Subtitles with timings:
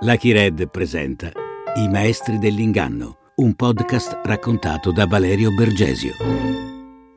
[0.00, 1.28] Lucky Red presenta
[1.74, 6.14] I maestri dell'inganno, un podcast raccontato da Valerio Bergesio.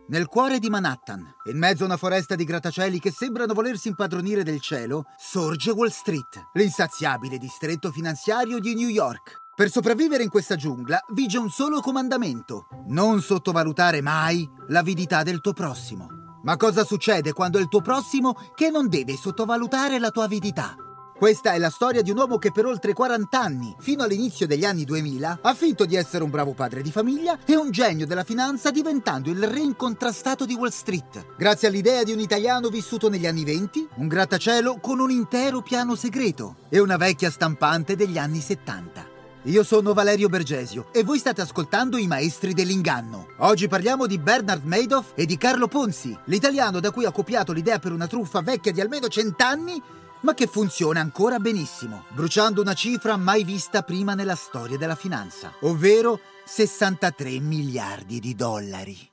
[0.07, 4.41] Nel cuore di Manhattan, in mezzo a una foresta di grattacieli che sembrano volersi impadronire
[4.41, 9.51] del cielo, sorge Wall Street, l'insaziabile distretto finanziario di New York.
[9.55, 15.53] Per sopravvivere in questa giungla vige un solo comandamento: non sottovalutare mai l'avidità del tuo
[15.53, 16.07] prossimo.
[16.41, 20.75] Ma cosa succede quando è il tuo prossimo che non deve sottovalutare la tua avidità?
[21.21, 24.65] Questa è la storia di un uomo che per oltre 40 anni, fino all'inizio degli
[24.65, 28.23] anni 2000, ha finto di essere un bravo padre di famiglia e un genio della
[28.23, 31.35] finanza diventando il re incontrastato di Wall Street.
[31.37, 35.93] Grazie all'idea di un italiano vissuto negli anni 20, un grattacielo con un intero piano
[35.93, 39.09] segreto e una vecchia stampante degli anni 70.
[39.43, 43.27] Io sono Valerio Bergesio e voi state ascoltando I Maestri dell'Inganno.
[43.37, 47.77] Oggi parliamo di Bernard Madoff e di Carlo Ponzi, l'italiano da cui ha copiato l'idea
[47.77, 53.17] per una truffa vecchia di almeno cent'anni ma che funziona ancora benissimo, bruciando una cifra
[53.17, 59.09] mai vista prima nella storia della finanza, ovvero 63 miliardi di dollari.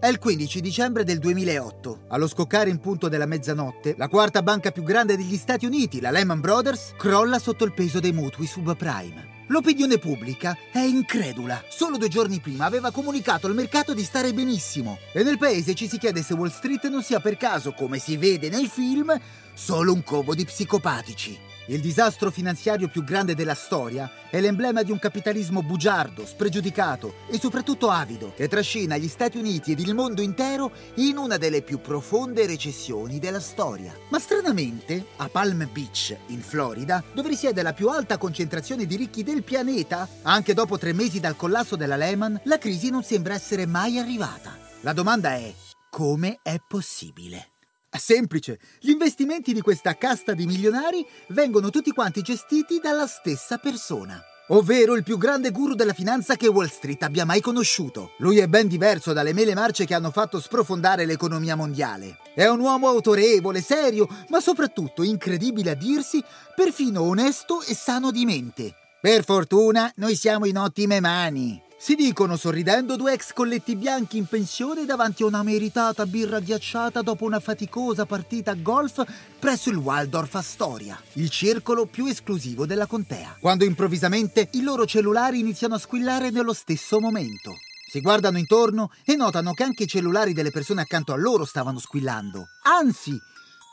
[0.00, 2.04] È il 15 dicembre del 2008.
[2.10, 6.12] Allo scoccare in punto della mezzanotte, la quarta banca più grande degli Stati Uniti, la
[6.12, 9.36] Lehman Brothers, crolla sotto il peso dei mutui subprime.
[9.48, 11.64] L'opinione pubblica è incredula.
[11.68, 14.98] Solo due giorni prima aveva comunicato al mercato di stare benissimo.
[15.12, 18.16] E nel paese ci si chiede se Wall Street non sia per caso, come si
[18.16, 19.18] vede nei film,
[19.58, 21.36] solo un covo di psicopatici.
[21.66, 27.38] Il disastro finanziario più grande della storia è l'emblema di un capitalismo bugiardo, spregiudicato e
[27.38, 31.80] soprattutto avido, che trascina gli Stati Uniti ed il mondo intero in una delle più
[31.80, 33.92] profonde recessioni della storia.
[34.08, 39.22] Ma stranamente, a Palm Beach, in Florida, dove risiede la più alta concentrazione di ricchi
[39.22, 43.66] del pianeta, anche dopo tre mesi dal collasso della Lehman, la crisi non sembra essere
[43.66, 44.56] mai arrivata.
[44.82, 45.52] La domanda è,
[45.90, 47.57] come è possibile?
[47.96, 54.20] Semplice, gli investimenti di questa casta di milionari vengono tutti quanti gestiti dalla stessa persona.
[54.50, 58.12] Ovvero il più grande guru della finanza che Wall Street abbia mai conosciuto.
[58.18, 62.16] Lui è ben diverso dalle mele marce che hanno fatto sprofondare l'economia mondiale.
[62.34, 68.24] È un uomo autorevole, serio, ma soprattutto, incredibile a dirsi, perfino onesto e sano di
[68.24, 68.74] mente.
[69.00, 71.66] Per fortuna, noi siamo in ottime mani.
[71.80, 77.02] Si dicono sorridendo due ex colletti bianchi in pensione davanti a una meritata birra ghiacciata
[77.02, 79.04] dopo una faticosa partita a golf
[79.38, 85.38] presso il Waldorf Astoria, il circolo più esclusivo della contea, quando improvvisamente i loro cellulari
[85.38, 87.52] iniziano a squillare nello stesso momento.
[87.88, 91.78] Si guardano intorno e notano che anche i cellulari delle persone accanto a loro stavano
[91.78, 92.48] squillando.
[92.64, 93.16] Anzi,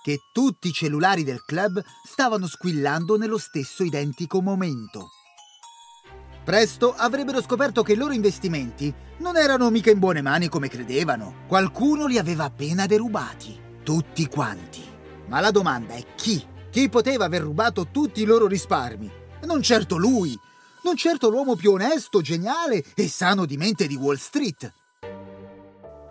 [0.04, 5.10] che tutti i cellulari del club stavano squillando nello stesso identico momento.
[6.46, 11.38] Presto avrebbero scoperto che i loro investimenti non erano mica in buone mani come credevano.
[11.48, 13.60] Qualcuno li aveva appena derubati.
[13.82, 14.84] Tutti quanti.
[15.26, 16.46] Ma la domanda è chi?
[16.70, 19.12] Chi poteva aver rubato tutti i loro risparmi?
[19.46, 20.40] Non certo lui.
[20.84, 24.72] Non certo l'uomo più onesto, geniale e sano di mente di Wall Street.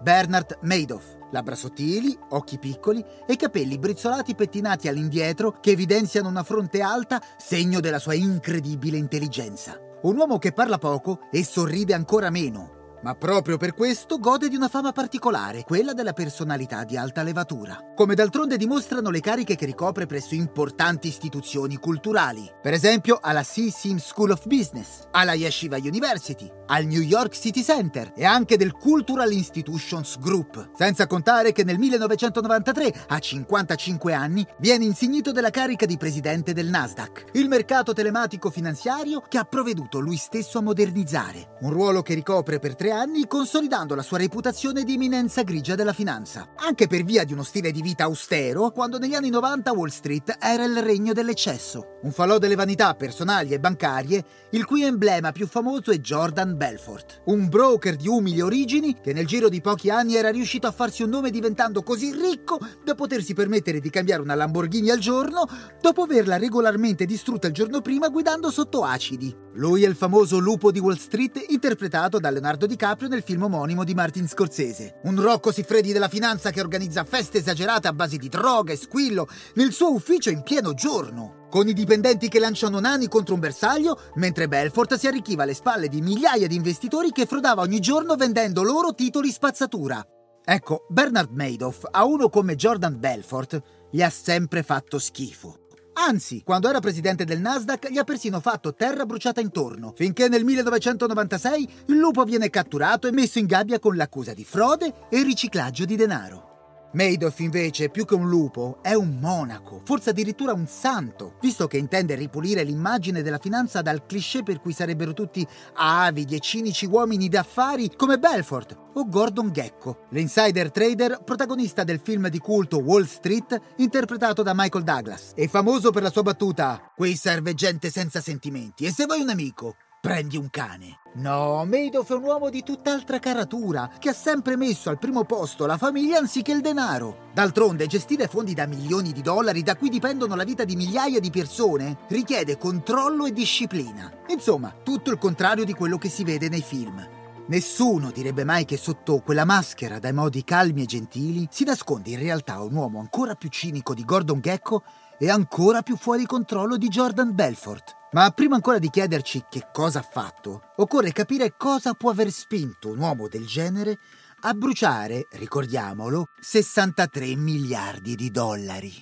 [0.02, 6.82] Bernard Madoff, labbra sottili, occhi piccoli e capelli brizzolati pettinati all'indietro che evidenziano una fronte
[6.82, 9.92] alta, segno della sua incredibile intelligenza.
[10.04, 12.73] Un uomo che parla poco e sorride ancora meno,
[13.04, 17.78] ma proprio per questo gode di una fama particolare, quella della personalità di alta levatura,
[17.94, 23.98] come d'altronde dimostrano le cariche che ricopre presso importanti istituzioni culturali, per esempio alla CSIM
[23.98, 29.30] School of Business, alla Yeshiva University, al New York City Center e anche del Cultural
[29.30, 35.98] Institutions Group, senza contare che nel 1993, a 55 anni, viene insignito della carica di
[35.98, 41.70] presidente del Nasdaq, il mercato telematico finanziario che ha provveduto lui stesso a modernizzare, un
[41.70, 46.54] ruolo che ricopre per tre anni consolidando la sua reputazione di eminenza grigia della finanza,
[46.56, 50.36] anche per via di uno stile di vita austero quando negli anni 90 Wall Street
[50.40, 55.46] era il regno dell'eccesso, un falò delle vanità personali e bancarie, il cui emblema più
[55.46, 60.14] famoso è Jordan Belfort, un broker di umili origini che nel giro di pochi anni
[60.14, 64.34] era riuscito a farsi un nome diventando così ricco da potersi permettere di cambiare una
[64.34, 65.46] Lamborghini al giorno
[65.80, 69.43] dopo averla regolarmente distrutta il giorno prima guidando sotto acidi.
[69.56, 73.84] Lui è il famoso lupo di Wall Street interpretato da Leonardo DiCaprio nel film omonimo
[73.84, 74.96] di Martin Scorsese.
[75.04, 79.28] Un Rocco Siffredi della finanza che organizza feste esagerate a base di droga e squillo
[79.54, 81.46] nel suo ufficio in pieno giorno.
[81.50, 85.86] Con i dipendenti che lanciano nani contro un bersaglio, mentre Belfort si arricchiva alle spalle
[85.86, 90.04] di migliaia di investitori che frodava ogni giorno vendendo loro titoli spazzatura.
[90.44, 93.62] Ecco, Bernard Madoff a uno come Jordan Belfort
[93.92, 95.63] gli ha sempre fatto schifo.
[95.94, 100.44] Anzi, quando era presidente del Nasdaq gli ha persino fatto terra bruciata intorno, finché nel
[100.44, 105.84] 1996 il lupo viene catturato e messo in gabbia con l'accusa di frode e riciclaggio
[105.84, 106.53] di denaro.
[106.94, 111.76] Madoff invece, più che un lupo, è un monaco, forse addirittura un santo, visto che
[111.76, 117.28] intende ripulire l'immagine della finanza dal cliché per cui sarebbero tutti avidi e cinici uomini
[117.28, 123.60] d'affari come Belfort o Gordon Gecko, l'insider trader protagonista del film di culto Wall Street
[123.78, 128.84] interpretato da Michael Douglas e famoso per la sua battuta Qui serve gente senza sentimenti
[128.84, 129.74] e se vuoi un amico
[130.04, 130.98] prendi un cane.
[131.14, 135.64] No, Madoff è un uomo di tutt'altra caratura, che ha sempre messo al primo posto
[135.64, 137.30] la famiglia anziché il denaro.
[137.32, 141.30] D'altronde, gestire fondi da milioni di dollari da cui dipendono la vita di migliaia di
[141.30, 144.12] persone richiede controllo e disciplina.
[144.28, 147.02] Insomma, tutto il contrario di quello che si vede nei film.
[147.46, 152.18] Nessuno direbbe mai che sotto quella maschera dai modi calmi e gentili si nasconde in
[152.18, 154.82] realtà un uomo ancora più cinico di Gordon Gecko
[155.18, 158.02] e ancora più fuori controllo di Jordan Belfort.
[158.14, 162.90] Ma prima ancora di chiederci che cosa ha fatto, occorre capire cosa può aver spinto
[162.90, 163.98] un uomo del genere
[164.42, 168.92] a bruciare, ricordiamolo, 63 miliardi di dollari.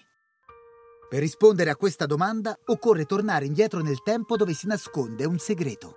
[1.10, 5.96] Per rispondere a questa domanda occorre tornare indietro nel tempo dove si nasconde un segreto.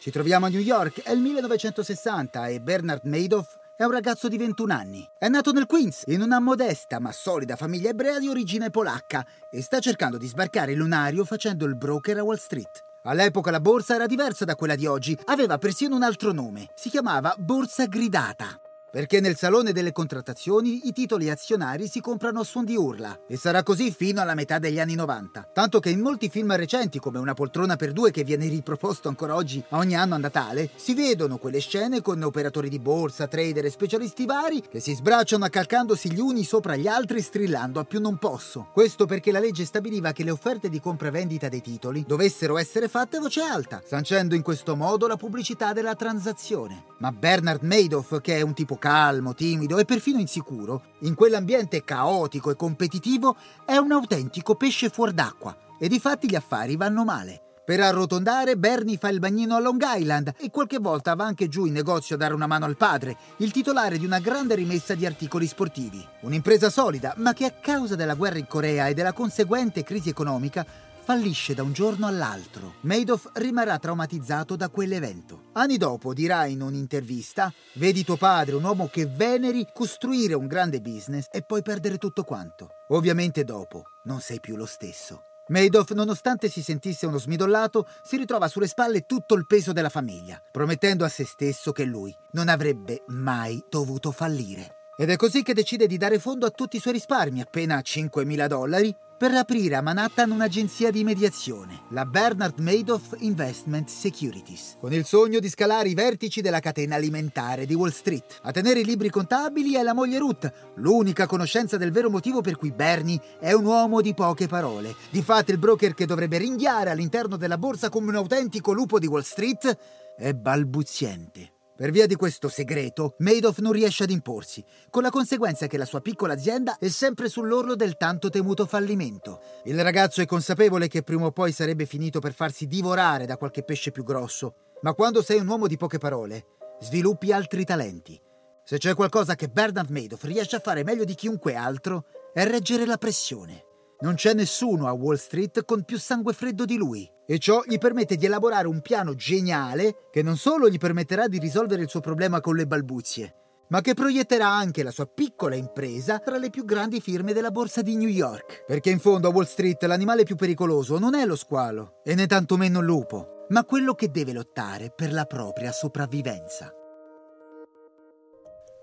[0.00, 4.36] Ci troviamo a New York, è il 1960 e Bernard Madoff è un ragazzo di
[4.36, 5.08] 21 anni.
[5.18, 9.62] È nato nel Queens, in una modesta ma solida famiglia ebrea di origine polacca e
[9.62, 12.84] sta cercando di sbarcare il lunario facendo il broker a Wall Street.
[13.04, 16.66] All'epoca la borsa era diversa da quella di oggi, aveva persino un altro nome.
[16.74, 22.44] Si chiamava Borsa Gridata perché nel salone delle contrattazioni i titoli azionari si comprano a
[22.44, 25.50] suon di urla e sarà così fino alla metà degli anni 90.
[25.52, 29.34] Tanto che in molti film recenti come Una poltrona per due che viene riproposto ancora
[29.34, 33.64] oggi a ogni anno a Natale, si vedono quelle scene con operatori di borsa, trader
[33.64, 38.00] e specialisti vari che si sbracciano accalcandosi gli uni sopra gli altri strillando a più
[38.00, 38.68] non posso.
[38.72, 43.18] Questo perché la legge stabiliva che le offerte di compravendita dei titoli dovessero essere fatte
[43.18, 46.84] a voce alta, sancendo in questo modo la pubblicità della transazione.
[46.98, 52.50] Ma Bernard Madoff, che è un tipo calmo, timido e perfino insicuro, in quell'ambiente caotico
[52.50, 57.42] e competitivo è un autentico pesce fuor d'acqua e di fatti gli affari vanno male.
[57.64, 61.66] Per arrotondare, Bernie fa il bagnino a Long Island e qualche volta va anche giù
[61.66, 65.06] in negozio a dare una mano al padre, il titolare di una grande rimessa di
[65.06, 66.04] articoli sportivi.
[66.22, 70.66] Un'impresa solida, ma che a causa della guerra in Corea e della conseguente crisi economica
[71.10, 72.74] fallisce da un giorno all'altro.
[72.82, 75.48] Madoff rimarrà traumatizzato da quell'evento.
[75.54, 80.80] Anni dopo dirà in un'intervista: Vedi tuo padre, un uomo che veneri, costruire un grande
[80.80, 82.68] business e poi perdere tutto quanto.
[82.90, 85.22] Ovviamente dopo non sei più lo stesso.
[85.48, 90.40] Madoff, nonostante si sentisse uno smidollato, si ritrova sulle spalle tutto il peso della famiglia,
[90.52, 94.76] promettendo a se stesso che lui non avrebbe mai dovuto fallire.
[94.96, 98.46] Ed è così che decide di dare fondo a tutti i suoi risparmi, appena 5.000
[98.46, 105.04] dollari, per aprire a Manhattan un'agenzia di mediazione, la Bernard Madoff Investment Securities, con il
[105.04, 108.38] sogno di scalare i vertici della catena alimentare di Wall Street.
[108.44, 112.56] A tenere i libri contabili è la moglie Ruth, l'unica conoscenza del vero motivo per
[112.56, 114.94] cui Bernie è un uomo di poche parole.
[115.10, 119.20] Difatti il broker che dovrebbe ringhiare all'interno della borsa come un autentico lupo di Wall
[119.20, 119.76] Street
[120.16, 121.59] è balbuziente.
[121.80, 125.86] Per via di questo segreto, Madoff non riesce ad imporsi, con la conseguenza che la
[125.86, 129.40] sua piccola azienda è sempre sull'orlo del tanto temuto fallimento.
[129.64, 133.62] Il ragazzo è consapevole che prima o poi sarebbe finito per farsi divorare da qualche
[133.62, 136.48] pesce più grosso, ma quando sei un uomo di poche parole,
[136.80, 138.20] sviluppi altri talenti.
[138.62, 142.04] Se c'è qualcosa che Bernard Madoff riesce a fare meglio di chiunque altro,
[142.34, 143.64] è reggere la pressione.
[144.02, 147.76] Non c'è nessuno a Wall Street con più sangue freddo di lui e ciò gli
[147.76, 152.00] permette di elaborare un piano geniale che non solo gli permetterà di risolvere il suo
[152.00, 153.34] problema con le balbuzie,
[153.68, 157.82] ma che proietterà anche la sua piccola impresa tra le più grandi firme della borsa
[157.82, 158.64] di New York.
[158.66, 162.26] Perché in fondo a Wall Street l'animale più pericoloso non è lo squalo e né
[162.26, 166.74] tantomeno il lupo, ma quello che deve lottare per la propria sopravvivenza.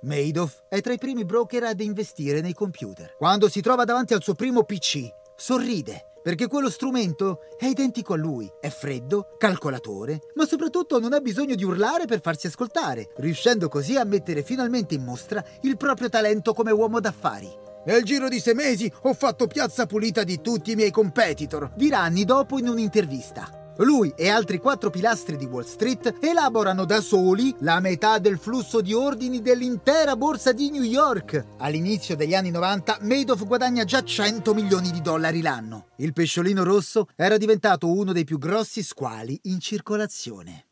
[0.01, 3.15] Madoff è tra i primi broker ad investire nei computer.
[3.17, 8.17] Quando si trova davanti al suo primo PC, sorride perché quello strumento è identico a
[8.17, 8.51] lui.
[8.59, 13.95] È freddo, calcolatore, ma soprattutto non ha bisogno di urlare per farsi ascoltare, riuscendo così
[13.95, 17.49] a mettere finalmente in mostra il proprio talento come uomo d'affari.
[17.85, 22.01] Nel giro di sei mesi ho fatto piazza pulita di tutti i miei competitor, dirà
[22.01, 23.66] anni dopo in un'intervista.
[23.77, 28.81] Lui e altri quattro pilastri di Wall Street elaborano da soli la metà del flusso
[28.81, 31.45] di ordini dell'intera borsa di New York.
[31.57, 35.87] All'inizio degli anni 90 Madoff guadagna già 100 milioni di dollari l'anno.
[35.97, 40.66] Il pesciolino rosso era diventato uno dei più grossi squali in circolazione.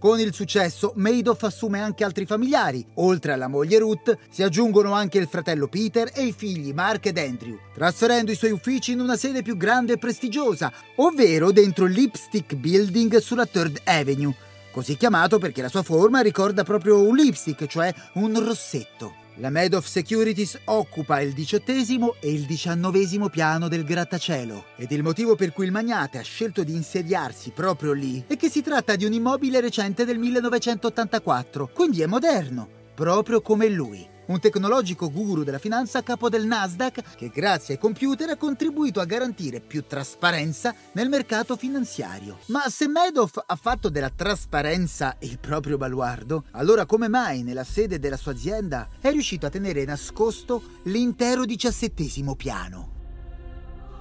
[0.00, 2.82] Con il successo, Madoff assume anche altri familiari.
[2.94, 7.18] Oltre alla moglie Ruth, si aggiungono anche il fratello Peter e i figli Mark ed
[7.18, 11.92] Andrew, trasferendo i suoi uffici in una sede più grande e prestigiosa, ovvero dentro il
[11.92, 14.34] Lipstick Building sulla Third Avenue,
[14.72, 19.19] così chiamato perché la sua forma ricorda proprio un lipstick, cioè un rossetto.
[19.36, 25.36] La Madoff Securities occupa il diciottesimo e il diciannovesimo piano del grattacielo ed il motivo
[25.36, 29.04] per cui il magnate ha scelto di insediarsi proprio lì è che si tratta di
[29.04, 35.58] un immobile recente del 1984, quindi è moderno, proprio come lui un tecnologico guru della
[35.58, 40.72] finanza a capo del Nasdaq che grazie ai computer ha contribuito a garantire più trasparenza
[40.92, 42.38] nel mercato finanziario.
[42.46, 47.98] Ma se Madoff ha fatto della trasparenza il proprio baluardo, allora come mai nella sede
[47.98, 52.98] della sua azienda è riuscito a tenere nascosto l'intero diciassettesimo piano?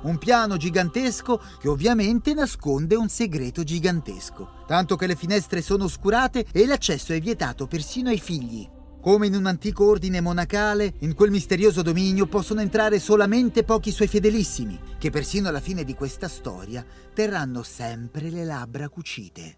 [0.01, 6.45] Un piano gigantesco che ovviamente nasconde un segreto gigantesco, tanto che le finestre sono oscurate
[6.53, 8.77] e l'accesso è vietato persino ai figli.
[9.01, 14.09] Come in un antico ordine monacale, in quel misterioso dominio possono entrare solamente pochi suoi
[14.09, 19.55] fedelissimi, che persino alla fine di questa storia terranno sempre le labbra cucite.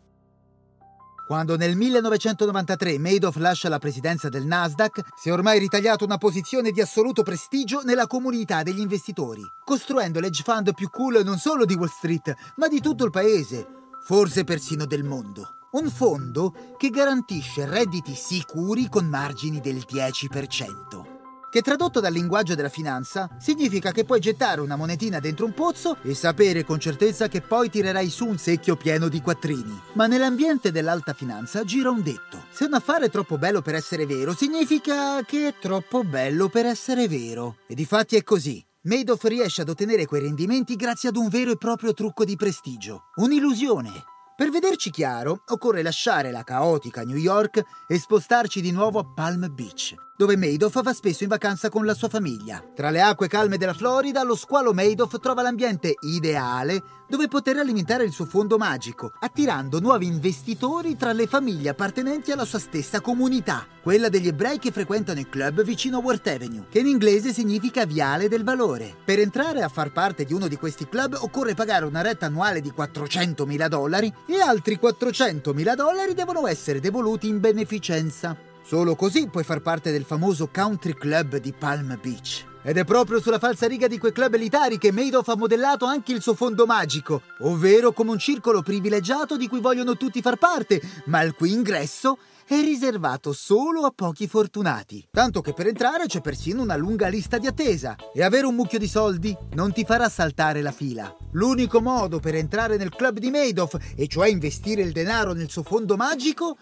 [1.25, 6.69] Quando nel 1993 Madoff lascia la presidenza del Nasdaq, si è ormai ritagliato una posizione
[6.69, 11.73] di assoluto prestigio nella comunità degli investitori, costruendo l'edge fund più cool non solo di
[11.73, 13.65] Wall Street, ma di tutto il paese,
[14.03, 15.60] forse persino del mondo.
[15.71, 21.11] Un fondo che garantisce redditi sicuri con margini del 10%
[21.51, 25.97] che tradotto dal linguaggio della finanza significa che puoi gettare una monetina dentro un pozzo
[26.01, 29.81] e sapere con certezza che poi tirerai su un secchio pieno di quattrini.
[29.93, 32.45] Ma nell'ambiente dell'alta finanza gira un detto.
[32.51, 36.65] Se un affare è troppo bello per essere vero, significa che è troppo bello per
[36.65, 37.57] essere vero.
[37.67, 38.65] E di fatti è così.
[38.83, 43.03] Madoff riesce ad ottenere quei rendimenti grazie ad un vero e proprio trucco di prestigio.
[43.15, 44.10] Un'illusione.
[44.41, 49.53] Per vederci chiaro, occorre lasciare la caotica New York e spostarci di nuovo a Palm
[49.53, 52.63] Beach, dove Madoff va spesso in vacanza con la sua famiglia.
[52.75, 58.03] Tra le acque calme della Florida, lo squalo Madoff trova l'ambiente ideale dove poter alimentare
[58.03, 63.65] il suo fondo magico, attirando nuovi investitori tra le famiglie appartenenti alla sua stessa comunità,
[63.81, 67.85] quella degli ebrei che frequentano il club vicino a Worth Avenue, che in inglese significa
[67.85, 68.95] Viale del Valore.
[69.03, 72.61] Per entrare a far parte di uno di questi club occorre pagare una retta annuale
[72.61, 78.49] di 400.000 dollari e altri 400.000 dollari devono essere devoluti in beneficenza.
[78.63, 82.45] Solo così puoi far parte del famoso Country Club di Palm Beach.
[82.63, 86.13] Ed è proprio sulla falsa riga di quei club elitari che Madoff ha modellato anche
[86.13, 90.79] il suo fondo magico, ovvero come un circolo privilegiato di cui vogliono tutti far parte,
[91.05, 95.07] ma il cui ingresso è riservato solo a pochi fortunati.
[95.09, 97.95] Tanto che per entrare c'è persino una lunga lista di attesa.
[98.13, 101.15] E avere un mucchio di soldi non ti farà saltare la fila.
[101.31, 105.63] L'unico modo per entrare nel club di Madoff, e cioè investire il denaro nel suo
[105.63, 106.57] fondo magico,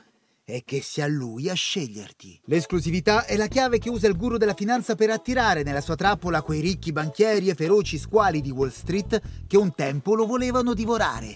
[0.49, 2.41] è che sia lui a sceglierti.
[2.45, 6.41] L'esclusività è la chiave che usa il guru della finanza per attirare nella sua trappola
[6.41, 11.35] quei ricchi banchieri e feroci squali di Wall Street che un tempo lo volevano divorare.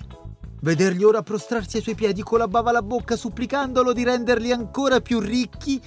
[0.61, 5.01] Vedergli ora prostrarsi ai suoi piedi con la bava alla bocca supplicandolo di renderli ancora
[5.01, 5.81] più ricchi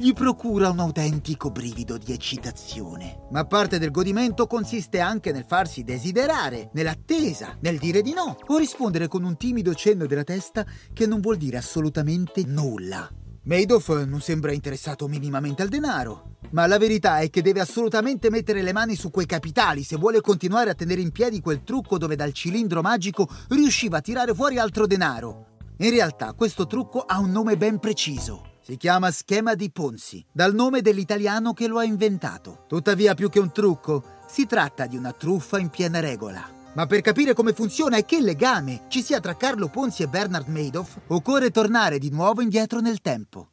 [0.00, 3.26] gli procura un autentico brivido di eccitazione.
[3.32, 8.58] Ma parte del godimento consiste anche nel farsi desiderare, nell'attesa, nel dire di no o
[8.58, 13.10] rispondere con un timido cenno della testa che non vuol dire assolutamente nulla.
[13.42, 18.62] Madoff non sembra interessato minimamente al denaro, ma la verità è che deve assolutamente mettere
[18.62, 22.14] le mani su quei capitali se vuole continuare a tenere in piedi quel trucco dove
[22.14, 25.46] dal cilindro magico riusciva a tirare fuori altro denaro.
[25.78, 28.47] In realtà questo trucco ha un nome ben preciso.
[28.68, 32.64] Si chiama schema di Ponzi, dal nome dell'italiano che lo ha inventato.
[32.68, 36.46] Tuttavia, più che un trucco, si tratta di una truffa in piena regola.
[36.74, 40.48] Ma per capire come funziona e che legame ci sia tra Carlo Ponzi e Bernard
[40.48, 43.52] Madoff, occorre tornare di nuovo indietro nel tempo.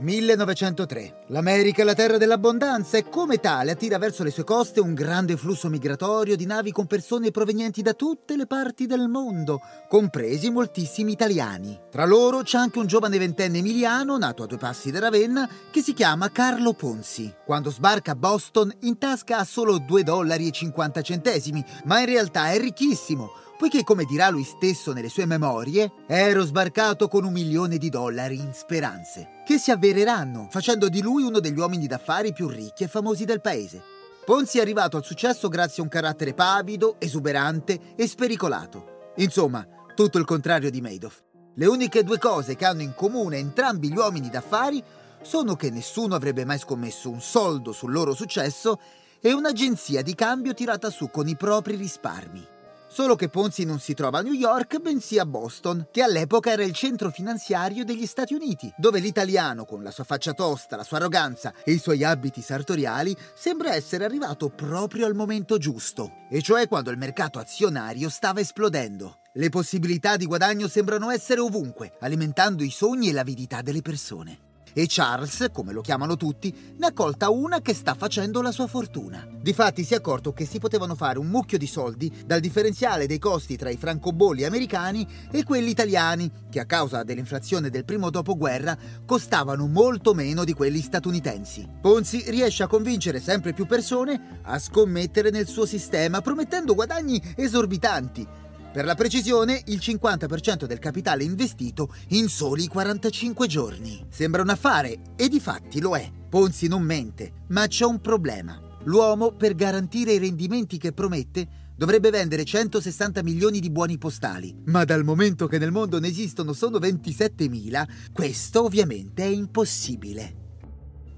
[0.00, 1.24] 1903.
[1.28, 5.36] L'America è la terra dell'abbondanza e come tale attira verso le sue coste un grande
[5.36, 11.12] flusso migratorio di navi con persone provenienti da tutte le parti del mondo, compresi moltissimi
[11.12, 11.78] italiani.
[11.90, 15.82] Tra loro c'è anche un giovane ventenne emiliano, nato a due passi da Ravenna, che
[15.82, 17.34] si chiama Carlo Ponzi.
[17.44, 22.06] Quando sbarca a Boston in tasca ha solo 2 dollari e 50 centesimi, ma in
[22.06, 27.32] realtà è ricchissimo poiché, come dirà lui stesso nelle sue memorie, ero sbarcato con un
[27.32, 32.34] milione di dollari in speranze, che si avvereranno, facendo di lui uno degli uomini d'affari
[32.34, 33.82] più ricchi e famosi del paese.
[34.26, 39.12] Ponzi è arrivato al successo grazie a un carattere pavido, esuberante e spericolato.
[39.16, 41.22] Insomma, tutto il contrario di Madoff.
[41.54, 44.84] Le uniche due cose che hanno in comune entrambi gli uomini d'affari
[45.22, 48.78] sono che nessuno avrebbe mai scommesso un soldo sul loro successo
[49.18, 52.46] e un'agenzia di cambio tirata su con i propri risparmi.
[52.90, 56.64] Solo che Ponzi non si trova a New York, bensì a Boston, che all'epoca era
[56.64, 60.96] il centro finanziario degli Stati Uniti, dove l'italiano, con la sua faccia tosta, la sua
[60.96, 66.66] arroganza e i suoi abiti sartoriali, sembra essere arrivato proprio al momento giusto, e cioè
[66.66, 69.18] quando il mercato azionario stava esplodendo.
[69.34, 74.47] Le possibilità di guadagno sembrano essere ovunque, alimentando i sogni e l'avidità delle persone.
[74.72, 78.66] E Charles, come lo chiamano tutti, ne ha colta una che sta facendo la sua
[78.66, 79.26] fortuna.
[79.40, 83.18] Difatti si è accorto che si potevano fare un mucchio di soldi dal differenziale dei
[83.18, 88.76] costi tra i francobolli americani e quelli italiani, che a causa dell'inflazione del primo dopoguerra
[89.04, 91.68] costavano molto meno di quelli statunitensi.
[91.80, 98.46] Ponzi riesce a convincere sempre più persone a scommettere nel suo sistema, promettendo guadagni esorbitanti
[98.72, 104.06] per la precisione, il 50% del capitale investito in soli 45 giorni.
[104.08, 106.10] Sembra un affare, e di fatti lo è.
[106.28, 108.60] Ponzi non mente, ma c'è un problema.
[108.84, 114.84] L'uomo, per garantire i rendimenti che promette, dovrebbe vendere 160 milioni di buoni postali, ma
[114.84, 120.47] dal momento che nel mondo ne esistono solo 27.000, questo ovviamente è impossibile.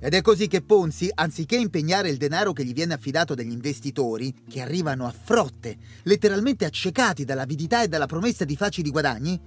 [0.02, 4.35] Ed è così che Ponzi, anziché impegnare il denaro che gli viene affidato dagli investitori,
[4.49, 9.38] che arrivano a frotte, letteralmente accecati dall'avidità e dalla promessa di facili guadagni,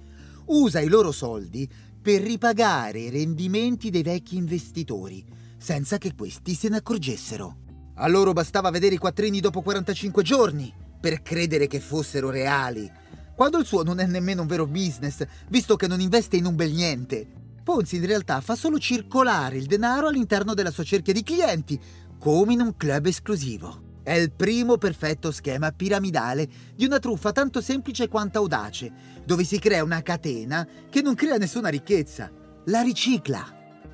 [0.46, 1.68] usa i loro soldi
[2.00, 5.24] per ripagare i rendimenti dei vecchi investitori,
[5.58, 7.56] senza che questi se ne accorgessero.
[7.94, 12.88] A loro bastava vedere i quattrini dopo 45 giorni per credere che fossero reali,
[13.34, 16.54] quando il suo non è nemmeno un vero business, visto che non investe in un
[16.54, 21.22] bel niente Ponzi in realtà fa solo circolare il denaro all'interno della sua cerchia di
[21.22, 21.80] clienti,
[22.18, 24.00] come in un club esclusivo.
[24.02, 28.92] È il primo perfetto schema piramidale di una truffa tanto semplice quanto audace,
[29.24, 32.30] dove si crea una catena che non crea nessuna ricchezza,
[32.66, 33.42] la ricicla.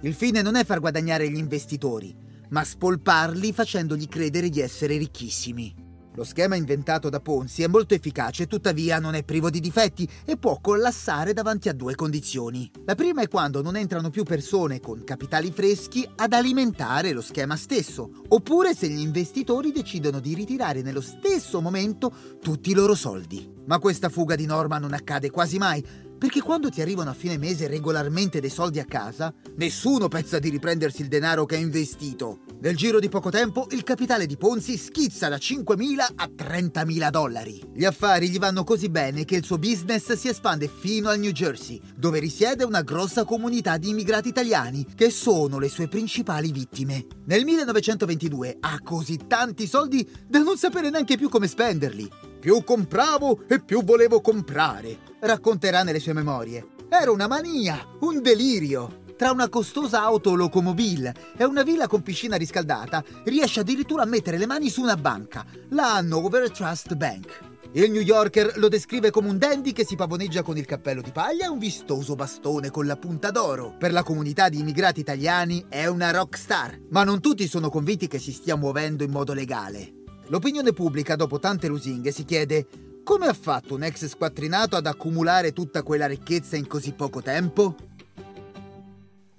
[0.01, 2.13] Il fine non è far guadagnare gli investitori,
[2.49, 5.90] ma spolparli facendogli credere di essere ricchissimi.
[6.15, 10.37] Lo schema inventato da Ponzi è molto efficace, tuttavia non è privo di difetti e
[10.37, 12.69] può collassare davanti a due condizioni.
[12.85, 17.55] La prima è quando non entrano più persone con capitali freschi ad alimentare lo schema
[17.55, 22.13] stesso, oppure se gli investitori decidono di ritirare nello stesso momento
[22.43, 23.49] tutti i loro soldi.
[23.67, 25.85] Ma questa fuga di norma non accade quasi mai,
[26.19, 30.51] perché quando ti arrivano a fine mese regolarmente dei soldi a casa, nessuno pensa di
[30.51, 32.41] riprendersi il denaro che ha investito.
[32.63, 37.63] Nel giro di poco tempo il capitale di Ponzi schizza da 5.000 a 30.000 dollari.
[37.73, 41.31] Gli affari gli vanno così bene che il suo business si espande fino al New
[41.31, 47.07] Jersey, dove risiede una grossa comunità di immigrati italiani, che sono le sue principali vittime.
[47.25, 52.11] Nel 1922 ha così tanti soldi da non sapere neanche più come spenderli.
[52.41, 56.73] Più compravo e più volevo comprare racconterà nelle sue memorie.
[56.91, 59.00] Era una mania, un delirio.
[59.21, 64.39] Tra una costosa auto locomobile e una villa con piscina riscaldata, riesce addirittura a mettere
[64.39, 67.39] le mani su una banca, la Hanover Trust Bank.
[67.73, 71.11] Il New Yorker lo descrive come un dandy che si pavoneggia con il cappello di
[71.11, 73.75] paglia e un vistoso bastone con la punta d'oro.
[73.79, 78.09] Per la comunità di immigrati italiani è una rock star, ma non tutti sono convinti
[78.09, 79.97] che si stia muovendo in modo legale.
[80.29, 82.67] L'opinione pubblica, dopo tante lusinghe, si chiede
[83.05, 87.75] come ha fatto un ex squattrinato ad accumulare tutta quella ricchezza in così poco tempo?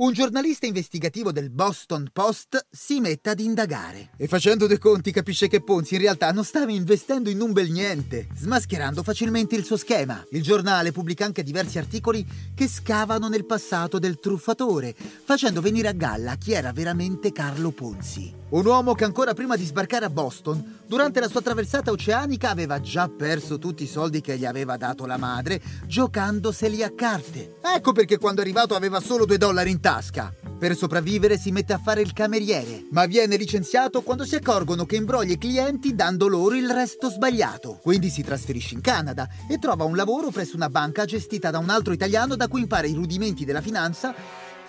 [0.02, 4.10] Un giornalista investigativo del Boston Post si mette ad indagare.
[4.18, 7.70] E facendo dei conti capisce che Ponzi in realtà non stava investendo in un bel
[7.70, 10.26] niente, smascherando facilmente il suo schema.
[10.32, 15.94] Il giornale pubblica anche diversi articoli che scavano nel passato del truffatore, facendo venire a
[15.94, 18.40] galla chi era veramente Carlo Ponzi.
[18.52, 22.82] Un uomo che ancora prima di sbarcare a Boston, durante la sua traversata oceanica, aveva
[22.82, 27.56] già perso tutti i soldi che gli aveva dato la madre, giocandoseli a carte.
[27.64, 30.34] Ecco perché quando è arrivato aveva solo due dollari in tasca.
[30.60, 34.98] Per sopravvivere si mette a fare il cameriere, ma viene licenziato quando si accorgono che
[34.98, 37.80] imbroglia i clienti dando loro il resto sbagliato.
[37.82, 41.70] Quindi si trasferisce in Canada e trova un lavoro presso una banca gestita da un
[41.70, 44.14] altro italiano da cui impara i rudimenti della finanza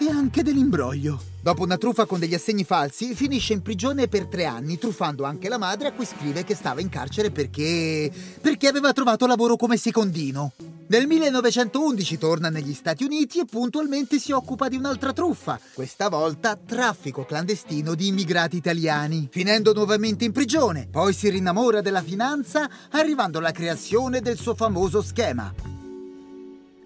[0.06, 1.20] e anche dell'imbroglio.
[1.40, 5.48] Dopo una truffa con degli assegni falsi, finisce in prigione per tre anni, truffando anche
[5.48, 8.10] la madre a cui scrive che stava in carcere perché...
[8.40, 10.52] perché aveva trovato lavoro come secondino.
[10.86, 16.56] Nel 1911 torna negli Stati Uniti e puntualmente si occupa di un'altra truffa, questa volta
[16.56, 20.88] traffico clandestino di immigrati italiani, finendo nuovamente in prigione.
[20.90, 25.71] Poi si rinnamora della finanza, arrivando alla creazione del suo famoso schema.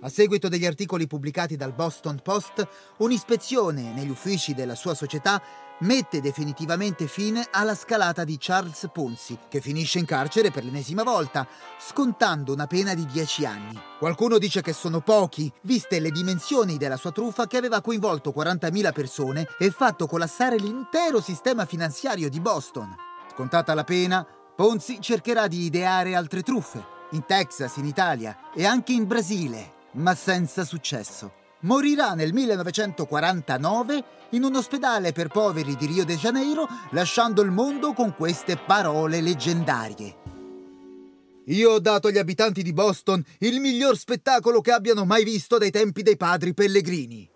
[0.06, 2.64] A seguito degli articoli pubblicati dal Boston Post,
[2.98, 5.42] un'ispezione negli uffici della sua società
[5.80, 11.44] mette definitivamente fine alla scalata di Charles Ponzi, che finisce in carcere per l'ennesima volta,
[11.80, 13.80] scontando una pena di 10 anni.
[13.98, 18.92] Qualcuno dice che sono pochi, viste le dimensioni della sua truffa che aveva coinvolto 40.000
[18.92, 22.94] persone e fatto collassare l'intero sistema finanziario di Boston.
[23.32, 28.92] Scontata la pena, Ponzi cercherà di ideare altre truffe, in Texas, in Italia e anche
[28.92, 36.04] in Brasile, ma senza successo morirà nel 1949 in un ospedale per poveri di Rio
[36.04, 40.24] de Janeiro, lasciando il mondo con queste parole leggendarie.
[41.46, 45.70] Io ho dato agli abitanti di Boston il miglior spettacolo che abbiano mai visto dai
[45.70, 47.28] tempi dei padri pellegrini.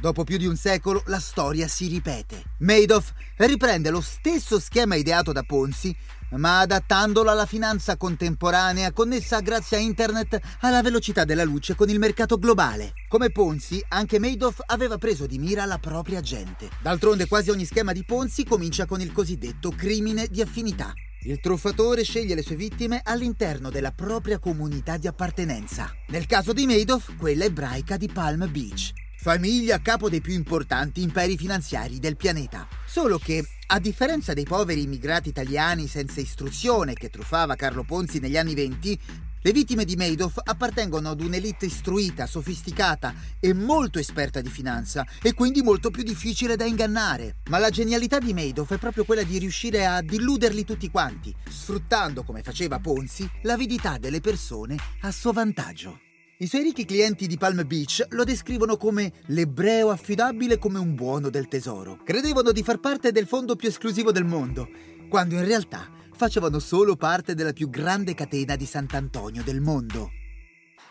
[0.00, 2.44] Dopo più di un secolo la storia si ripete.
[2.58, 5.94] Madoff riprende lo stesso schema ideato da Ponzi,
[6.32, 11.98] ma adattandolo alla finanza contemporanea connessa grazie a internet alla velocità della luce con il
[11.98, 12.92] mercato globale.
[13.08, 16.68] Come Ponzi, anche Madoff aveva preso di mira la propria gente.
[16.80, 20.92] D'altronde quasi ogni schema di Ponzi comincia con il cosiddetto crimine di affinità.
[21.22, 25.92] Il truffatore sceglie le sue vittime all'interno della propria comunità di appartenenza.
[26.10, 31.36] Nel caso di Madoff, quella ebraica di Palm Beach famiglia capo dei più importanti imperi
[31.36, 32.68] finanziari del pianeta.
[32.86, 38.36] Solo che, a differenza dei poveri immigrati italiani senza istruzione che truffava Carlo Ponzi negli
[38.36, 38.98] anni venti,
[39.40, 45.34] le vittime di Madoff appartengono ad un'elite istruita, sofisticata e molto esperta di finanza e
[45.34, 47.36] quindi molto più difficile da ingannare.
[47.48, 52.22] Ma la genialità di Madoff è proprio quella di riuscire a dilluderli tutti quanti, sfruttando,
[52.22, 56.07] come faceva Ponzi, l'avidità delle persone a suo vantaggio.
[56.40, 61.30] I suoi ricchi clienti di Palm Beach lo descrivono come l'ebreo affidabile come un buono
[61.30, 61.98] del tesoro.
[62.04, 64.68] Credevano di far parte del fondo più esclusivo del mondo,
[65.08, 70.12] quando in realtà facevano solo parte della più grande catena di Sant'Antonio del mondo.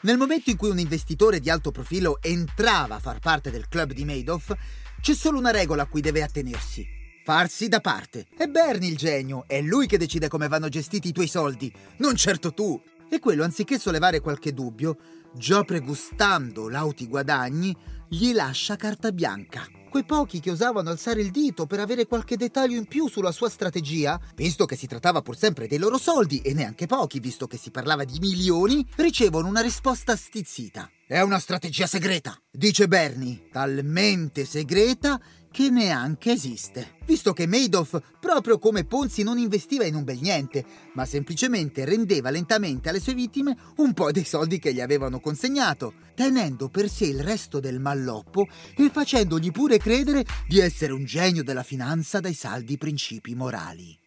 [0.01, 3.93] Nel momento in cui un investitore di alto profilo entrava a far parte del club
[3.93, 4.53] di Madoff,
[4.99, 6.85] c'è solo una regola a cui deve attenersi.
[7.23, 8.25] Farsi da parte.
[8.37, 12.17] È Bernie il genio, è lui che decide come vanno gestiti i tuoi soldi, non
[12.17, 12.77] certo tu.
[13.09, 14.97] E quello, anziché sollevare qualche dubbio,
[15.33, 17.75] già pregustando lauti guadagni,
[18.09, 19.65] gli lascia carta bianca.
[19.89, 23.49] Quei pochi che osavano alzare il dito per avere qualche dettaglio in più sulla sua
[23.49, 27.57] strategia, visto che si trattava pur sempre dei loro soldi e neanche pochi, visto che
[27.57, 30.89] si parlava di milioni, ricevono una risposta stizzita.
[31.07, 35.19] È una strategia segreta, dice Bernie, talmente segreta
[35.57, 40.63] che neanche esiste, visto che Madoff, proprio come Ponzi, non investiva in un bel niente,
[40.93, 45.95] ma semplicemente rendeva lentamente alle sue vittime un po' dei soldi che gli avevano consegnato,
[46.13, 51.43] tenendo per sé il resto del malloppo e facendogli pure credere di essere un genio
[51.43, 53.97] della finanza dai saldi principi morali.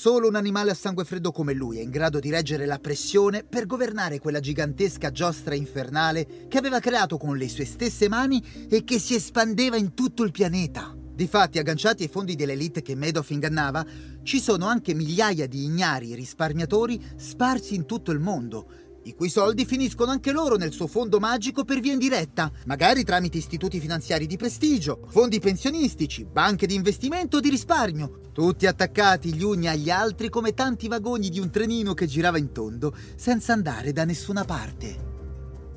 [0.00, 3.42] Solo un animale a sangue freddo come lui è in grado di reggere la pressione
[3.42, 8.84] per governare quella gigantesca giostra infernale che aveva creato con le sue stesse mani e
[8.84, 10.96] che si espandeva in tutto il pianeta.
[10.96, 13.84] Difatti, agganciati ai fondi dell'elite che Madoff ingannava,
[14.22, 18.70] ci sono anche migliaia di ignari risparmiatori sparsi in tutto il mondo,
[19.04, 23.38] i cui soldi finiscono anche loro nel suo fondo magico per via indiretta, magari tramite
[23.38, 29.42] istituti finanziari di prestigio, fondi pensionistici, banche di investimento o di risparmio, tutti attaccati gli
[29.42, 33.92] uni agli altri come tanti vagoni di un trenino che girava in tondo, senza andare
[33.92, 35.06] da nessuna parte.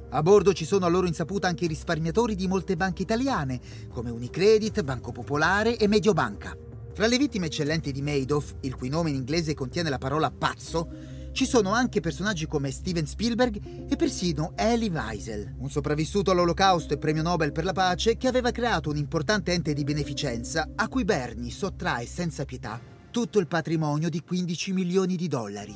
[0.09, 3.61] A bordo ci sono a loro insaputa anche i risparmiatori di molte banche italiane,
[3.93, 6.53] come Unicredit, Banco Popolare e Mediobanca.
[6.93, 10.89] Fra le vittime eccellenti di Madoff, il cui nome in inglese contiene la parola pazzo,
[11.31, 16.97] ci sono anche personaggi come Steven Spielberg e persino Elie Wiesel, un sopravvissuto all'olocausto e
[16.97, 21.05] premio Nobel per la pace che aveva creato un importante ente di beneficenza a cui
[21.05, 22.79] Bernie sottrae senza pietà
[23.11, 25.75] tutto il patrimonio di 15 milioni di dollari.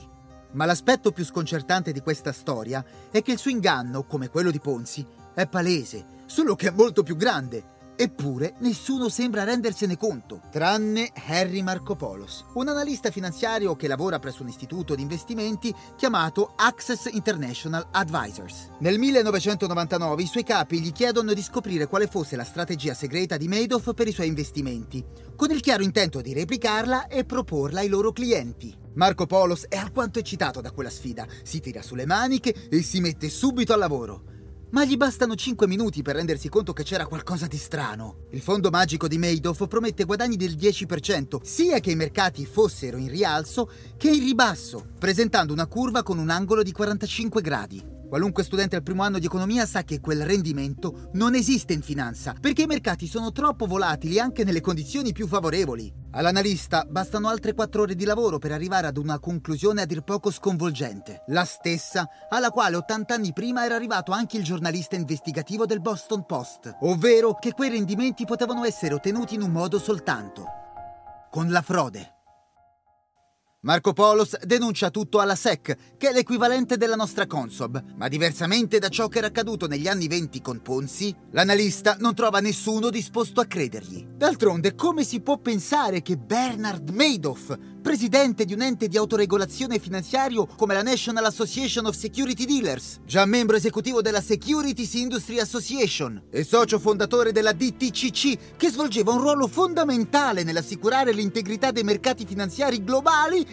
[0.52, 4.60] Ma l'aspetto più sconcertante di questa storia è che il suo inganno, come quello di
[4.60, 11.12] Ponzi, è palese, solo che è molto più grande Eppure nessuno sembra rendersene conto, tranne
[11.28, 17.88] Harry Markopoulos, un analista finanziario che lavora presso un istituto di investimenti chiamato Access International
[17.92, 18.68] Advisors.
[18.80, 23.48] Nel 1999 i suoi capi gli chiedono di scoprire quale fosse la strategia segreta di
[23.48, 25.02] Madoff per i suoi investimenti,
[25.34, 28.76] con il chiaro intento di replicarla e proporla ai loro clienti.
[28.96, 33.30] Marco Polos è alquanto eccitato da quella sfida, si tira sulle maniche e si mette
[33.30, 34.34] subito al lavoro
[34.76, 38.26] ma gli bastano 5 minuti per rendersi conto che c'era qualcosa di strano.
[38.32, 43.08] Il fondo magico di Madoff promette guadagni del 10%, sia che i mercati fossero in
[43.08, 47.95] rialzo che in ribasso, presentando una curva con un angolo di 45 gradi.
[48.08, 52.36] Qualunque studente al primo anno di economia sa che quel rendimento non esiste in finanza,
[52.40, 55.92] perché i mercati sono troppo volatili anche nelle condizioni più favorevoli.
[56.12, 60.32] All'analista bastano altre 4 ore di lavoro per arrivare ad una conclusione a dir poco
[60.32, 65.82] sconvolgente, la stessa alla quale 80 anni prima era arrivato anche il giornalista investigativo del
[65.82, 70.46] Boston Post, ovvero che quei rendimenti potevano essere ottenuti in un modo soltanto,
[71.30, 72.15] con la frode.
[73.66, 78.90] Marco Polos denuncia tutto alla SEC, che è l'equivalente della nostra Consob, ma diversamente da
[78.90, 83.46] ciò che era accaduto negli anni venti con Ponzi, l'analista non trova nessuno disposto a
[83.46, 84.06] credergli.
[84.06, 90.48] D'altronde, come si può pensare che Bernard Madoff, presidente di un ente di autoregolazione finanziario
[90.48, 96.44] come la National Association of Security Dealers, già membro esecutivo della Securities Industry Association e
[96.44, 103.46] socio fondatore della DTCC, che svolgeva un ruolo fondamentale nell'assicurare l'integrità dei mercati finanziari globali,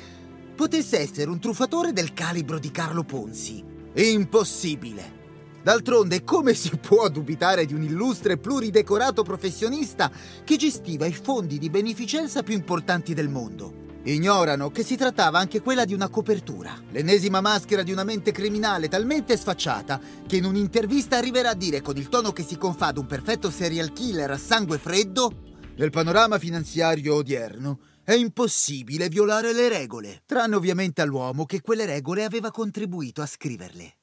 [0.56, 3.62] potesse essere un truffatore del calibro di Carlo Ponzi.
[3.96, 5.20] Impossibile!
[5.62, 10.10] D'altronde, come si può dubitare di un illustre pluridecorato professionista
[10.42, 13.81] che gestiva i fondi di beneficenza più importanti del mondo?
[14.04, 18.88] Ignorano che si trattava anche quella di una copertura, l'ennesima maschera di una mente criminale
[18.88, 22.98] talmente sfacciata che in un'intervista arriverà a dire con il tono che si confà ad
[22.98, 29.68] un perfetto serial killer a sangue freddo nel panorama finanziario odierno è impossibile violare le
[29.68, 33.98] regole, tranne ovviamente all'uomo che quelle regole aveva contribuito a scriverle.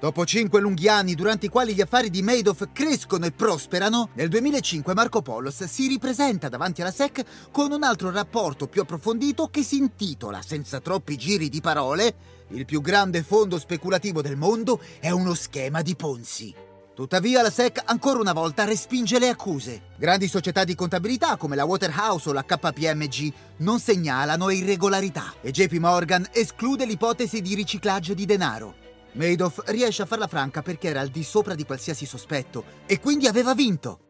[0.00, 4.30] Dopo cinque lunghi anni durante i quali gli affari di Madoff crescono e prosperano, nel
[4.30, 9.62] 2005 Marco Polos si ripresenta davanti alla SEC con un altro rapporto più approfondito che
[9.62, 15.10] si intitola, senza troppi giri di parole, Il più grande fondo speculativo del mondo è
[15.10, 16.52] uno schema di Ponzi.
[16.94, 19.82] Tuttavia la SEC ancora una volta respinge le accuse.
[19.96, 25.74] Grandi società di contabilità come la Waterhouse o la KPMG non segnalano irregolarità e JP
[25.74, 28.79] Morgan esclude l'ipotesi di riciclaggio di denaro.
[29.12, 33.26] Madoff riesce a farla franca perché era al di sopra di qualsiasi sospetto e quindi
[33.26, 34.00] aveva vinto.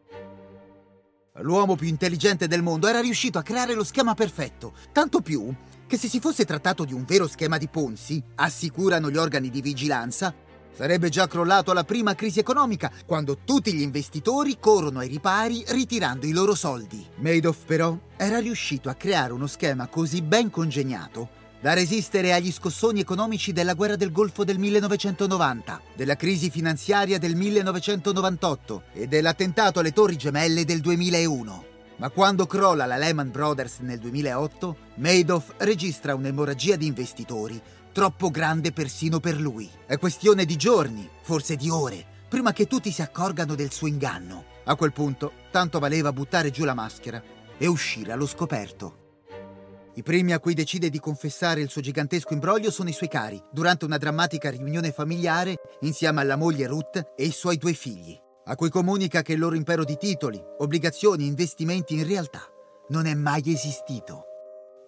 [1.39, 5.53] L'uomo più intelligente del mondo era riuscito a creare lo schema perfetto, tanto più
[5.87, 9.61] che se si fosse trattato di un vero schema di Ponzi, assicurano gli organi di
[9.61, 10.33] vigilanza,
[10.73, 16.25] sarebbe già crollato alla prima crisi economica, quando tutti gli investitori corrono ai ripari ritirando
[16.25, 17.05] i loro soldi.
[17.15, 22.99] Madoff però era riuscito a creare uno schema così ben congegnato da resistere agli scossoni
[22.99, 29.93] economici della guerra del Golfo del 1990, della crisi finanziaria del 1998 e dell'attentato alle
[29.93, 31.65] Torri Gemelle del 2001.
[31.97, 38.71] Ma quando crolla la Lehman Brothers nel 2008, Madoff registra un'emorragia di investitori troppo grande
[38.71, 39.69] persino per lui.
[39.85, 44.45] È questione di giorni, forse di ore, prima che tutti si accorgano del suo inganno.
[44.63, 47.21] A quel punto, tanto valeva buttare giù la maschera
[47.55, 49.00] e uscire allo scoperto.
[50.01, 53.39] I primi a cui decide di confessare il suo gigantesco imbroglio sono i suoi cari,
[53.51, 58.55] durante una drammatica riunione familiare insieme alla moglie Ruth e i suoi due figli, a
[58.55, 62.41] cui comunica che il loro impero di titoli, obbligazioni e investimenti in realtà
[62.89, 64.23] non è mai esistito.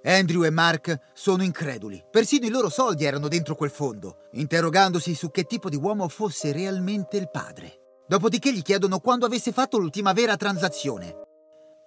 [0.03, 2.03] Andrew e Mark sono increduli.
[2.09, 6.51] Persino i loro soldi erano dentro quel fondo, interrogandosi su che tipo di uomo fosse
[6.51, 8.01] realmente il padre.
[8.07, 11.13] Dopodiché gli chiedono quando avesse fatto l'ultima vera transazione.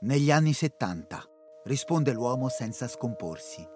[0.02, 1.30] Negli anni 70
[1.66, 3.74] risponde l'uomo senza scomporsi.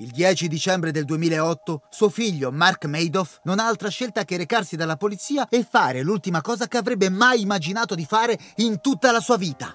[0.00, 4.76] Il 10 dicembre del 2008 suo figlio Mark Madoff non ha altra scelta che recarsi
[4.76, 9.18] dalla polizia e fare l'ultima cosa che avrebbe mai immaginato di fare in tutta la
[9.18, 9.74] sua vita,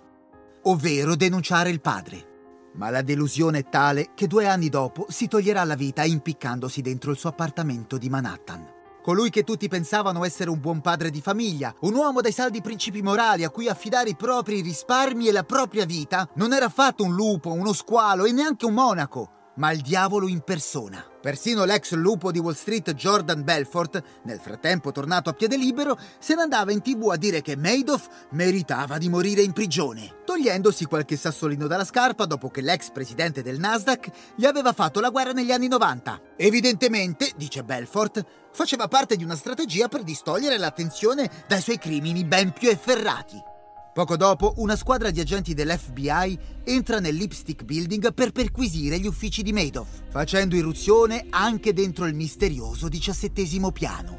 [0.63, 2.31] ovvero denunciare il padre.
[2.75, 7.11] Ma la delusione è tale che due anni dopo si toglierà la vita impiccandosi dentro
[7.11, 8.82] il suo appartamento di Manhattan.
[9.03, 13.01] Colui che tutti pensavano essere un buon padre di famiglia, un uomo dai saldi principi
[13.01, 17.13] morali a cui affidare i propri risparmi e la propria vita, non era affatto un
[17.13, 21.05] lupo, uno squalo e neanche un monaco, ma il diavolo in persona.
[21.21, 26.35] Persino l'ex lupo di Wall Street Jordan Belfort, nel frattempo tornato a piede libero, se
[26.35, 31.15] ne andava in tv a dire che Madoff meritava di morire in prigione, togliendosi qualche
[31.15, 35.51] sassolino dalla scarpa dopo che l'ex presidente del Nasdaq gli aveva fatto la guerra negli
[35.51, 36.21] anni 90.
[36.35, 42.51] Evidentemente, dice Belfort, faceva parte di una strategia per distogliere l'attenzione dai suoi crimini ben
[42.51, 43.51] più efferrati.
[43.93, 49.43] Poco dopo, una squadra di agenti dell'FBI entra nel Lipstick Building per perquisire gli uffici
[49.43, 54.17] di Madoff, facendo irruzione anche dentro il misterioso diciassettesimo piano.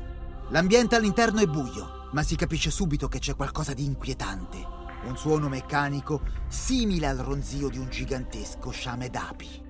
[0.50, 4.64] L'ambiente all'interno è buio, ma si capisce subito che c'è qualcosa di inquietante.
[5.06, 9.63] Un suono meccanico simile al ronzio di un gigantesco sciame d'api.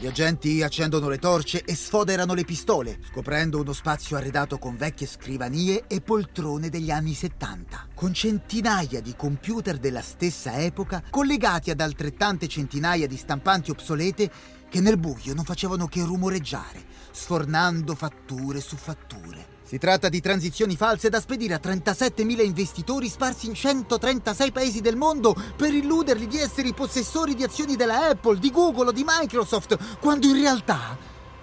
[0.00, 5.08] Gli agenti accendono le torce e sfoderano le pistole, scoprendo uno spazio arredato con vecchie
[5.08, 11.80] scrivanie e poltrone degli anni 70, con centinaia di computer della stessa epoca collegati ad
[11.80, 14.30] altrettante centinaia di stampanti obsolete
[14.68, 16.80] che nel buio non facevano che rumoreggiare,
[17.10, 19.57] sfornando fatture su fatture.
[19.68, 24.96] Si tratta di transizioni false da spedire a 37.000 investitori sparsi in 136 paesi del
[24.96, 29.04] mondo per illuderli di essere i possessori di azioni della Apple, di Google o di
[29.06, 30.96] Microsoft, quando in realtà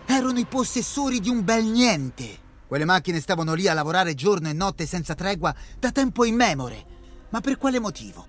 [0.08, 2.40] erano i possessori di un bel niente.
[2.66, 6.84] Quelle macchine stavano lì a lavorare giorno e notte senza tregua da tempo immemore.
[7.30, 8.26] Ma per quale motivo?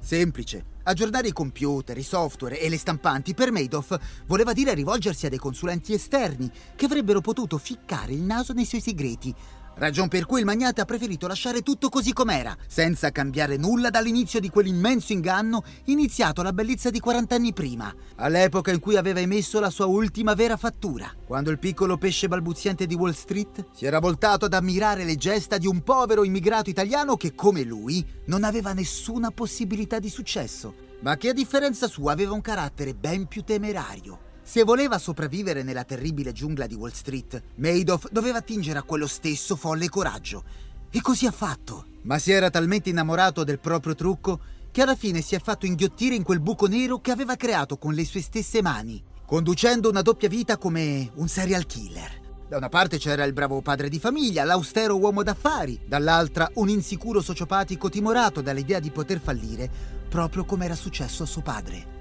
[0.00, 0.73] Semplice.
[0.84, 5.38] Aggiornare i computer, i software e le stampanti per Madoff voleva dire rivolgersi a dei
[5.38, 9.34] consulenti esterni che avrebbero potuto ficcare il naso nei suoi segreti
[9.76, 14.38] Ragion per cui il magnate ha preferito lasciare tutto così com'era, senza cambiare nulla dall'inizio
[14.38, 19.58] di quell'immenso inganno iniziato la bellezza di 40 anni prima, all'epoca in cui aveva emesso
[19.58, 23.98] la sua ultima vera fattura, quando il piccolo pesce balbuziente di Wall Street si era
[23.98, 28.72] voltato ad ammirare le gesta di un povero immigrato italiano che, come lui, non aveva
[28.72, 34.23] nessuna possibilità di successo ma che a differenza sua aveva un carattere ben più temerario.
[34.46, 39.56] Se voleva sopravvivere nella terribile giungla di Wall Street, Madoff doveva attingere a quello stesso
[39.56, 40.44] folle coraggio.
[40.90, 41.86] E così ha fatto.
[42.02, 44.38] Ma si era talmente innamorato del proprio trucco
[44.70, 47.94] che alla fine si è fatto inghiottire in quel buco nero che aveva creato con
[47.94, 52.20] le sue stesse mani, conducendo una doppia vita come un serial killer.
[52.46, 57.22] Da una parte c'era il bravo padre di famiglia, l'austero uomo d'affari, dall'altra un insicuro
[57.22, 59.70] sociopatico timorato dall'idea di poter fallire,
[60.06, 61.93] proprio come era successo a suo padre.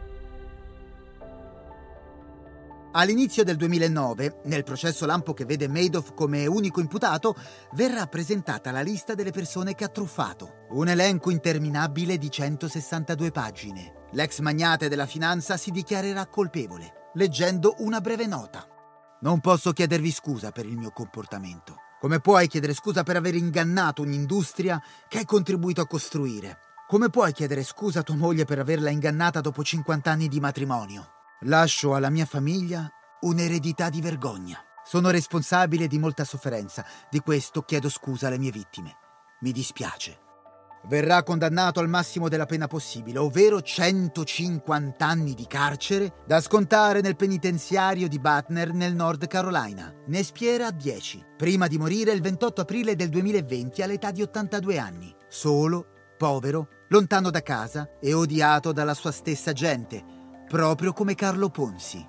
[2.95, 7.35] All'inizio del 2009, nel processo lampo che vede Madoff come unico imputato,
[7.71, 10.67] verrà presentata la lista delle persone che ha truffato.
[10.69, 13.93] Un elenco interminabile di 162 pagine.
[14.11, 18.67] L'ex magnate della finanza si dichiarerà colpevole, leggendo una breve nota.
[19.21, 21.77] Non posso chiedervi scusa per il mio comportamento.
[21.99, 26.59] Come puoi chiedere scusa per aver ingannato un'industria che hai contribuito a costruire?
[26.87, 31.22] Come puoi chiedere scusa a tua moglie per averla ingannata dopo 50 anni di matrimonio?
[31.45, 32.89] Lascio alla mia famiglia
[33.21, 34.57] un'eredità di vergogna.
[34.85, 38.95] Sono responsabile di molta sofferenza, di questo chiedo scusa alle mie vittime.
[39.41, 40.19] Mi dispiace.
[40.85, 47.15] Verrà condannato al massimo della pena possibile, ovvero 150 anni di carcere da scontare nel
[47.15, 49.93] penitenziario di Butner nel Nord Carolina.
[50.07, 55.13] Ne spiera 10, prima di morire il 28 aprile del 2020 all'età di 82 anni.
[55.27, 60.21] Solo, povero, lontano da casa e odiato dalla sua stessa gente,
[60.53, 62.05] proprio come Carlo Ponzi.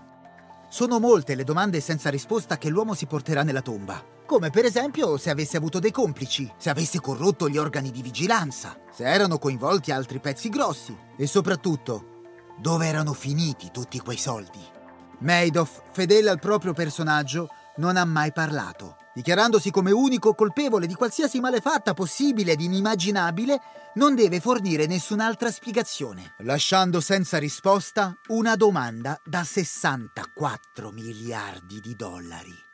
[0.68, 4.04] Sono molte le domande senza risposta che l'uomo si porterà nella tomba.
[4.26, 8.76] Come per esempio se avesse avuto dei complici, se avesse corrotto gli organi di vigilanza,
[8.92, 12.20] se erano coinvolti altri pezzi grossi e soprattutto
[12.59, 14.61] dove erano finiti tutti quei soldi.
[15.20, 21.40] Madoff, fedele al proprio personaggio, non ha mai parlato dichiarandosi come unico colpevole di qualsiasi
[21.40, 23.61] malefatta possibile ed inimmaginabile,
[23.94, 32.72] non deve fornire nessun'altra spiegazione, lasciando senza risposta una domanda da 64 miliardi di dollari.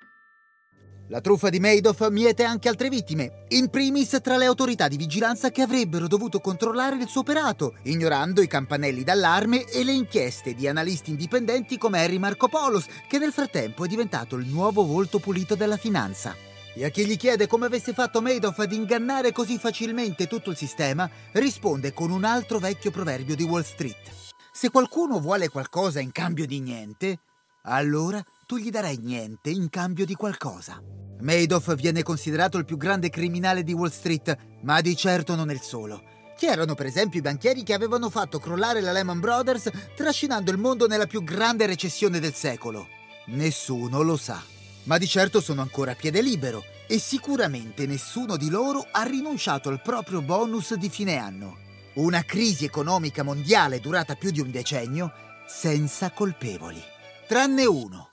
[1.10, 5.50] La truffa di Madoff miete anche altre vittime, in primis tra le autorità di vigilanza
[5.50, 10.68] che avrebbero dovuto controllare il suo operato, ignorando i campanelli d'allarme e le inchieste di
[10.68, 15.56] analisti indipendenti come Harry Marco Polos, che nel frattempo è diventato il nuovo volto pulito
[15.56, 16.32] della finanza.
[16.76, 20.56] E a chi gli chiede come avesse fatto Madoff ad ingannare così facilmente tutto il
[20.56, 24.12] sistema, risponde con un altro vecchio proverbio di Wall Street.
[24.52, 27.18] Se qualcuno vuole qualcosa in cambio di niente,
[27.62, 30.82] allora tu gli darai niente in cambio di qualcosa.
[31.20, 35.60] Madoff viene considerato il più grande criminale di Wall Street, ma di certo non il
[35.60, 36.02] solo.
[36.36, 40.58] Chi erano per esempio i banchieri che avevano fatto crollare la Lehman Brothers trascinando il
[40.58, 42.88] mondo nella più grande recessione del secolo?
[43.26, 44.42] Nessuno lo sa.
[44.86, 49.68] Ma di certo sono ancora a piede libero e sicuramente nessuno di loro ha rinunciato
[49.68, 51.56] al proprio bonus di fine anno.
[51.94, 55.12] Una crisi economica mondiale durata più di un decennio
[55.46, 56.82] senza colpevoli.
[57.28, 58.09] Tranne uno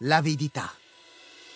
[0.00, 0.70] l'avidità.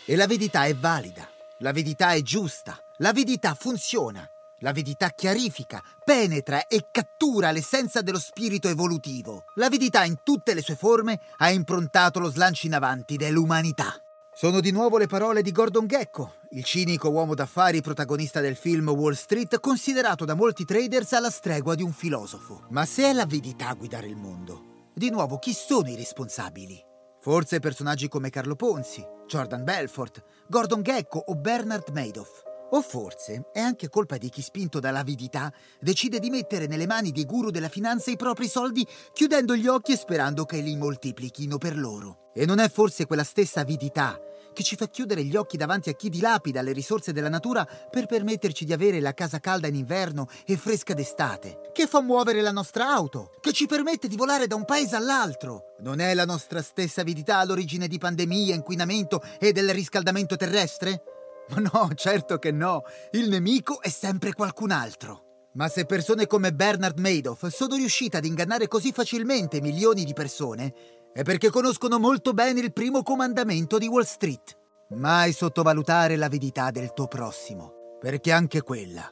[0.05, 1.29] E l'avidità è valida,
[1.59, 4.29] l'avidità è giusta, l'avidità funziona,
[4.59, 9.45] l'avidità chiarifica, penetra e cattura l'essenza dello spirito evolutivo.
[9.55, 13.95] L'avidità in tutte le sue forme ha improntato lo slancio in avanti dell'umanità.
[14.35, 18.89] Sono di nuovo le parole di Gordon Gecko, il cinico uomo d'affari protagonista del film
[18.89, 22.65] Wall Street, considerato da molti traders alla stregua di un filosofo.
[22.71, 26.91] Ma se è l'avidità a guidare il mondo, di nuovo chi sono i responsabili?
[27.23, 32.43] Forse personaggi come Carlo Ponzi, Jordan Belfort, Gordon Gecko o Bernard Madoff.
[32.71, 37.25] O forse è anche colpa di chi spinto dall'avidità decide di mettere nelle mani dei
[37.25, 41.79] guru della finanza i propri soldi chiudendo gli occhi e sperando che li moltiplichino per
[41.79, 42.33] loro.
[42.35, 44.19] E non è forse quella stessa avidità
[44.53, 48.07] che ci fa chiudere gli occhi davanti a chi dilapida le risorse della natura per
[48.07, 52.53] permetterci di avere la casa calda in inverno e fresca d'estate, che fa muovere la
[52.53, 55.75] nostra auto, che ci permette di volare da un paese all'altro.
[55.81, 61.03] Non è la nostra stessa avidità all'origine di pandemie, inquinamento e del riscaldamento terrestre?
[61.49, 65.31] Ma no, certo che no, il nemico è sempre qualcun altro.
[65.55, 70.73] Ma se persone come Bernard Madoff sono riuscite ad ingannare così facilmente milioni di persone,
[71.13, 74.59] è perché conoscono molto bene il primo comandamento di Wall Street.
[74.91, 79.09] Mai sottovalutare l'avidità del tuo prossimo, perché anche quella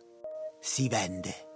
[0.59, 1.49] si vende.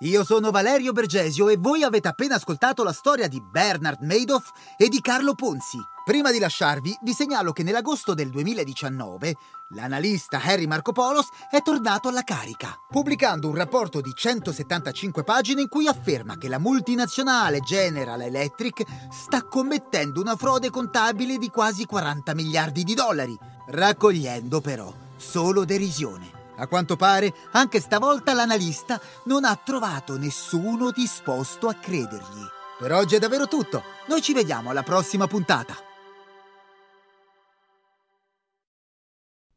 [0.00, 4.88] Io sono Valerio Bergesio e voi avete appena ascoltato la storia di Bernard Madoff e
[4.88, 5.78] di Carlo Ponzi.
[6.10, 9.36] Prima di lasciarvi, vi segnalo che nell'agosto del 2019
[9.68, 15.68] l'analista Harry Marco Marcopolos è tornato alla carica, pubblicando un rapporto di 175 pagine in
[15.68, 22.34] cui afferma che la multinazionale General Electric sta commettendo una frode contabile di quasi 40
[22.34, 23.38] miliardi di dollari,
[23.68, 26.28] raccogliendo però solo derisione.
[26.56, 32.42] A quanto pare, anche stavolta l'analista non ha trovato nessuno disposto a credergli.
[32.80, 35.84] Per oggi è davvero tutto, noi ci vediamo alla prossima puntata.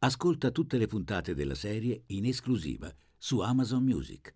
[0.04, 4.36] Ascolta tutte le puntate della serie in esclusiva su Amazon Music.